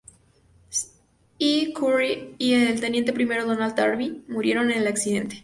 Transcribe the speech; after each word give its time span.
E. 1.37 1.73
Currie 1.73 2.33
y 2.39 2.55
el 2.55 2.79
teniente 2.81 3.13
primero 3.13 3.45
Donald 3.45 3.75
Darby 3.75 4.23
murieron 4.27 4.71
en 4.71 4.79
el 4.79 4.87
accidente. 4.87 5.39